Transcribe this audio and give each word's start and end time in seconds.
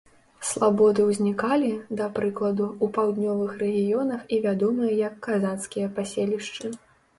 Слабоды 0.51 1.03
ўзнікалі, 1.09 1.69
да 1.99 2.07
прыкладу, 2.15 2.71
у 2.87 2.89
паўднёвых 2.97 3.53
рэгіёнах 3.63 4.25
і 4.33 4.41
вядомыя 4.49 4.91
як 5.07 5.23
казацкія 5.31 5.95
паселішчы. 6.01 6.77